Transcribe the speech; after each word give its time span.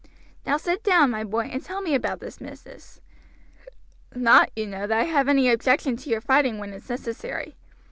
Now 0.47 0.57
sit 0.57 0.81
down, 0.81 1.11
my 1.11 1.23
boy, 1.23 1.41
and 1.51 1.63
tell 1.63 1.79
me 1.79 1.93
about 1.93 2.21
this 2.21 2.39
business; 2.39 3.01
not, 4.15 4.49
you 4.55 4.65
know, 4.65 4.87
that 4.87 4.97
I 4.99 5.03
have 5.03 5.27
any 5.29 5.47
objection 5.47 5.95
to 5.97 6.09
your 6.09 6.21
fighting 6.21 6.57
when 6.57 6.73
it's 6.73 6.89
necessary. 6.89 7.55